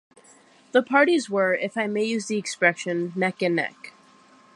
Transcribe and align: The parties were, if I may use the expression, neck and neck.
The 0.71 0.81
parties 0.81 1.29
were, 1.29 1.53
if 1.53 1.77
I 1.77 1.85
may 1.85 2.03
use 2.03 2.25
the 2.25 2.39
expression, 2.39 3.13
neck 3.15 3.43
and 3.43 3.55
neck. 3.55 3.93